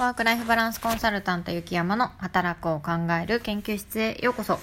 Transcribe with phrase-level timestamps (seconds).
[0.00, 4.58] ワークライフバランスコンサルタント雪山の働くを考える研究室へようこそ。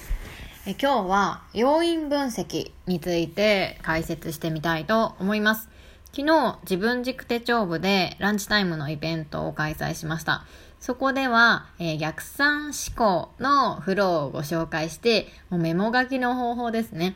[0.66, 5.70] え今日は要因分析について解説してみたいと思います。
[6.12, 10.44] 昨日自分軸手帳部でランチタイムのイベントを開催しました。
[10.80, 17.16] そこでは、えー、逆算思考のフローをご紹介して、もうメモ書きの方法ですね。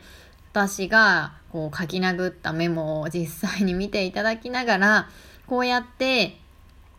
[0.52, 5.08] 私がこう書き殴ったメモを実際に見ていただきながら、
[5.48, 6.38] こうやって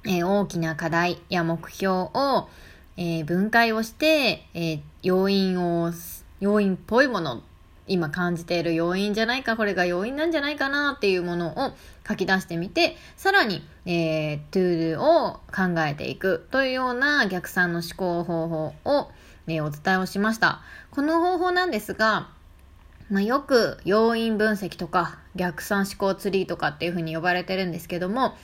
[0.06, 2.50] えー、大きな課題や目標を、
[2.98, 5.92] えー、分解をして、えー、要因を、
[6.40, 7.44] 要因っぽいもの、
[7.88, 11.74] 今感じている要因じゃないか、これが要因なんじゃないかなっていうものを
[12.08, 19.12] 書き出してみて、さらに、えー、 ToDo を考えていくというような逆算の思考方法を、
[19.48, 20.62] えー、お伝えをしました。
[20.92, 22.30] この方法なんですが、
[23.10, 28.36] まあ、よく要因分析とか逆算思考ツリーとかっていうふうに呼ばれてるんですけども、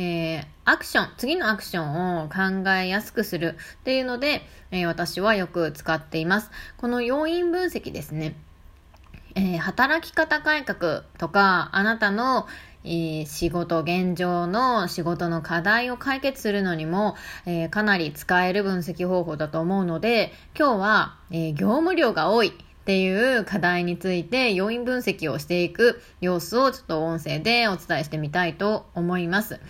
[0.00, 6.52] えー、アクション、次のアクションを考えやすくするっていうので、えー、私はよく使っています。
[6.76, 8.36] この要因分析ですね。
[9.34, 12.46] えー、働き方改革とか、あなたの、
[12.84, 22.54] え、仕事、現状の仕事の課題を解決するのにも、え、かなり使える分析方法だと思うので、今日は、え業務量が多い
[22.88, 29.60] っていう課題について要因分析をしていく様子をちょっと音声でお伝えしてみたいと思います。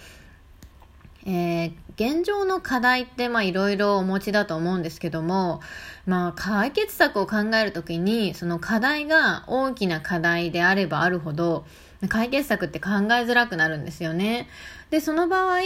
[1.27, 5.61] えー、現状の課題っていろいろお持ちだと思うんですけども、
[6.07, 11.65] まあ解決策を考えるときにその課題が大きな課題であればあるほど
[12.07, 12.93] 解決策って考え
[13.25, 14.49] づらくなるんですよね。
[14.91, 15.59] で、その場合、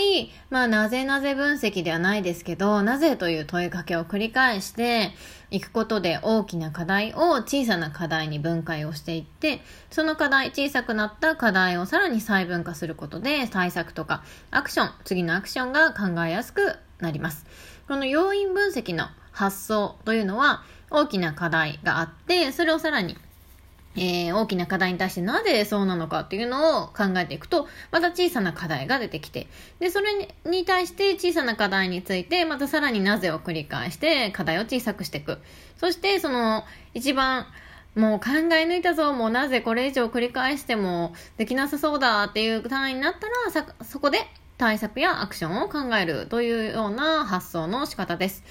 [0.49, 5.13] まあ、なぜなぜ分析ではないですけど、なぜという問いかけを繰り返して
[5.51, 9.61] いくことで大きな課題を小さな課題に分解をしていって、
[9.91, 17.45] その課題、小さくなった課題をさらに細分化することで対策とかアクション、次のアクションが考えやすくなります。
[17.87, 23.17] この要因分析の発想というのは大きな課題があって、それをさらに
[23.95, 29.49] えー、大きな課題に対してなぜそうなのかっていうのを考えていくと、また小さな課題が出てきて、
[29.81, 35.39] で、それに対して小さな課題について、またさらになぜを繰り返して課題を小さくしていく。
[35.77, 37.47] そして、その、一番、
[37.95, 48.45] もう考え抜いたぞ、もうなぜこれ以上繰り返してもできなさそうだっていう単位になったら、そこで対策やアクションを考えるというような発想の仕方です。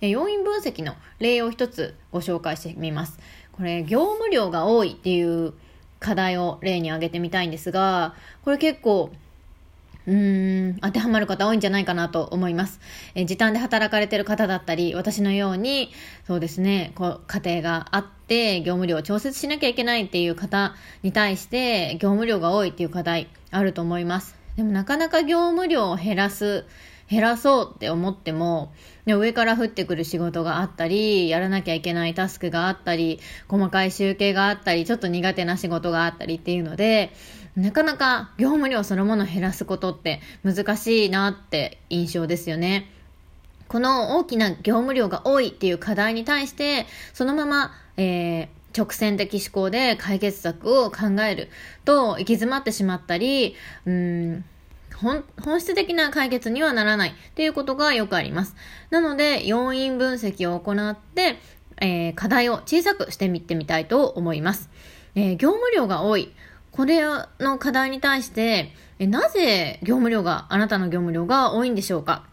[0.00, 3.18] 要因分析の例を一つご紹介してみます。
[3.58, 5.52] これ、業務量が多いっていう
[5.98, 8.14] 課題を例に挙げてみたいんですが、
[8.44, 9.10] これ結構、
[10.06, 12.78] うーん、当てはまる方多いんじゃないかなと思います。
[13.16, 15.90] え時短で働かれてる方だったり、私のように、
[16.24, 24.36] そうですね、こう、家庭があって、業務量を調節しなきゃいけないっていう方に対して、業務量が多いっていう課題あると思います。
[24.56, 26.64] でもなかなか業務量を減らす
[27.10, 28.72] 減らそうって思っても、
[29.06, 37.12] 上から降ってくる仕事があったり、やらなきゃいけないタスクがあったり、細かい集計があったり、ちょっと苦手な仕事があったりっていうので、
[37.56, 42.90] なかなか業務量そのものを減らすことって難しいなって印象ですよね。
[43.68, 51.48] この大きな業務量が多いっていう課題に対して、そのまま、えー、直線的思考で解決策を考える
[51.84, 54.44] と行き詰まってしまったり、うん、
[54.94, 55.24] 本
[55.60, 58.56] 質的な解決にはならないっていうことがよくあります。
[58.90, 61.36] なので、要因分析を行って、
[61.80, 64.68] えー、課題を小さくしてみてみたいと思います。
[65.14, 66.32] えー、業務量が多い。
[66.72, 67.00] これ
[67.38, 72.24] の課題に対して、えなぜ業務量が、あなたの業務量が多いんでしょうか？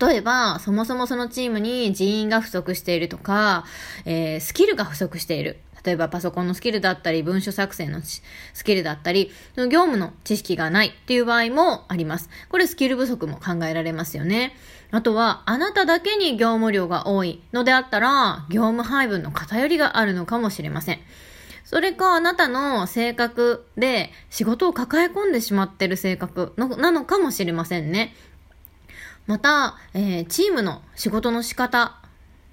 [0.00, 3.64] 例えば、そもそもそのチームに人員が不足しているとか、
[4.04, 5.58] えー、スキルが不足している。
[5.86, 12.28] 例えばパソコンのスキルだったり、文書作成のスキルだったり、その業務の知識がないっていう場合もあります。
[12.48, 14.56] これスキル不足も考えられますよね。
[14.90, 20.98] あとは、あなただけに業務量が多いのであったら、業務配分の偏りがあるのかもしれません。
[21.64, 28.14] それか、あなたの性格で仕事を抱え込んでしまってる性格のなのかもしれませんね。
[29.26, 31.96] また、えー、チームの仕事の仕方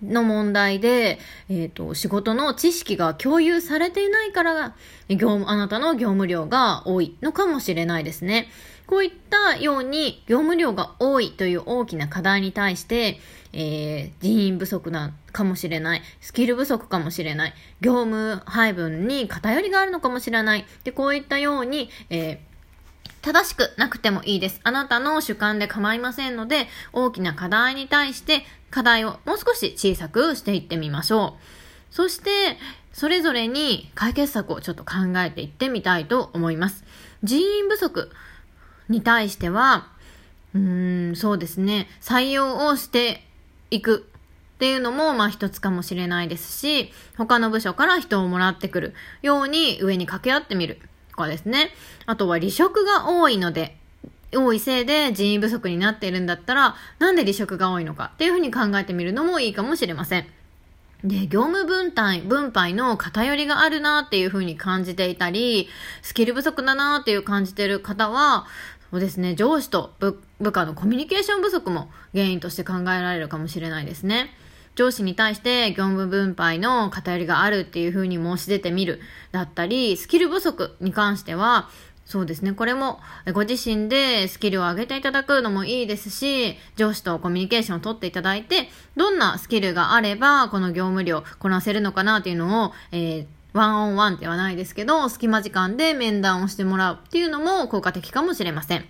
[0.04, 1.20] の問題で、
[1.50, 4.76] えっ、ー、と、仕事の知識が共有されていないから、
[5.10, 8.48] 業務、あなたの業務量が多いのかもしれないですね。
[8.86, 13.20] こういったように、業務量が多いという大きな課題に対して、
[13.54, 20.66] えー、人員不足なかもしれない、スキル不足かもしれない、業務配分に偏りがあるのかもしれない。
[20.84, 22.54] で、こういったように、えー
[23.24, 24.60] 正しくなくてもいいです。
[24.66, 28.44] あなたの主観で構いませんので、大きな課題に対して
[28.74, 31.38] 課題をもう少し小さくしていってみましょ
[31.92, 31.94] う。
[31.94, 32.58] そして、
[32.92, 36.84] それぞれに解決策をちょっと考えていってみたいと思います。
[37.24, 38.10] 人員不足
[38.90, 39.90] に対しては、
[40.56, 41.88] うーん、そうですね。
[42.02, 43.28] 採用をして
[43.70, 44.08] いく
[44.56, 50.82] っていうのも、まあ一つかもしれないですし、他の部署から人をもらってくるように上に掛け合ってみる
[51.12, 51.70] とかですね。
[52.08, 53.78] あとは離職が多いので、
[54.36, 58.12] 多いせいで人員不足になっているんだったら、なんで離職が多いのか？
[58.14, 60.26] っていうふうに考えてみるのもいいかもしれません。
[61.04, 65.68] で、業務分担、分配の偏りがあるなっていうふうに感じていたり、
[66.02, 68.48] スキル不足だなっていう感じている方は、
[68.90, 69.94] そうですね、上司と
[70.40, 74.34] 部下のコミュニケーション不足も原因として考えられるかもしれないですね。
[74.76, 79.02] 上司に対して業務分配の偏りがあるっていうふうに申し出てみる
[79.32, 81.70] だったり、スキル不足に関しては、
[82.06, 82.54] そうですね。
[82.54, 83.00] これも、
[83.34, 98.86] ご自身でスキルを上げていただくのもいいですし、上司とコミュニケーションを取っていただいて、どんなスキルがあれば、この業務量こなせるのかなっていうのを、えー、ワンオンワンではないですけど、隙間時間で面談をしてもらうっていうのも効果的かもしれません。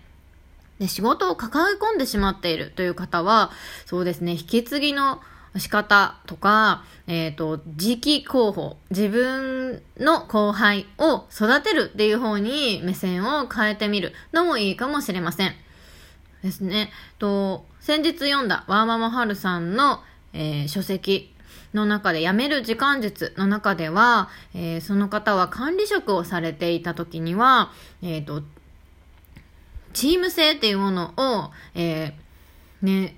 [0.79, 3.51] で、仕事を抱え込んでしまっているという方は、
[3.85, 5.21] そうですね、引き継ぎの
[5.57, 15.53] 仕方とか、えっ、ー、と、次期候補、自分の後輩を育てるっていう方に目線を変えてみるのもいいかもしれません。
[16.41, 16.91] ですね。
[17.19, 19.99] と、先日読んだワーママハルさんの、
[20.33, 21.31] えー、書籍
[21.73, 27.71] の中で、辞める時間術の中では、えー、その方は管理職をされていた時には、
[28.01, 28.41] えっ、と、
[29.93, 32.17] チーム性っていうものを、え
[32.81, 33.15] ね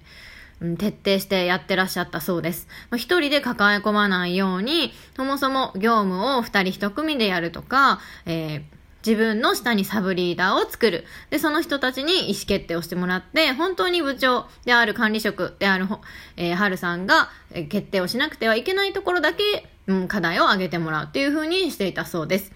[0.78, 2.68] 徹底してやってらっしゃったそうです。
[2.96, 8.64] 一人で抱え込まないように、そもそも業務を二人一組でやるとか、えー、
[9.06, 11.06] 自分の下にサブリーダーを作る。
[11.30, 15.88] で、その人たちに意思決定をしてもらって、本当に部長である管理職である、
[16.38, 17.30] えー、春さんが
[17.70, 22.52] 決定をしなくてはいけないところだけ、うん、課題を上げてもらうっていう風にしていたそうです。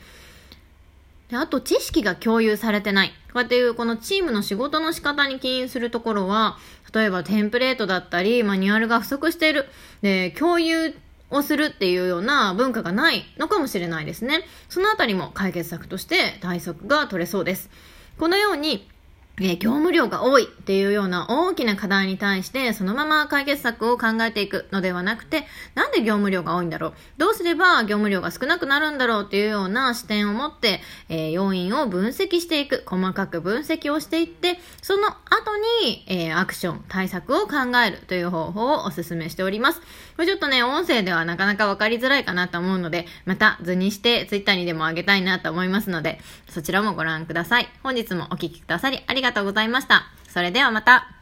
[1.29, 3.13] で、あと知識が共有されてない。
[3.27, 6.57] とかっていう、このチームの仕事の仕方に起因するところは、
[6.93, 9.67] 例えばテンプレートだったり、マニュアルが不足している。
[10.01, 10.95] で、共有
[11.29, 14.43] をするっていうような文化がないのかもしれないですね。
[14.67, 17.69] そのあたりも解決策として対策が取れそうです。
[18.17, 18.89] このように、
[19.41, 25.45] え、業務量が多いっていうような大きな課題に対してそのまま解決策を考えていくのではなくて、
[25.75, 26.93] なんで業務量が多いんだろう？
[27.17, 35.15] どうすれば業務量が少なくなるんだろうっていうような視点を持って、え、要因を分析していく、細かく分析をしていって、その後
[35.83, 37.55] に、え、アクション、対策を考
[37.85, 39.79] えるという方法をお勧めしております。
[39.79, 39.85] こ
[40.23, 46.19] れちょっとね、音声ではなかなかわかりづらいかなと思うので、また図にして Twitter にでもあげたいなと思いますので、
[46.49, 47.69] そちらもご覧ください。
[47.83, 50.03] 本日もお聴きくださりありがとうございました。
[50.27, 51.18] それではまた。